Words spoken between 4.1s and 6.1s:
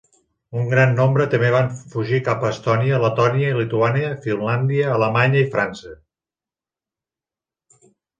Finlàndia, Alemanya i França.